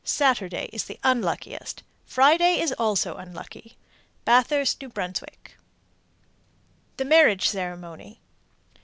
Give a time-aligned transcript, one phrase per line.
[0.03, 1.83] Saturday is the unluckiest.
[2.07, 3.77] Friday is also unlucky.
[4.25, 5.19] Bathurst, N.B.
[6.97, 8.19] THE MARRIAGE CEREMONY.